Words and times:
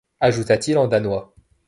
ajouta-t-il 0.19 0.77
en 0.79 0.87
danois. 0.87 1.35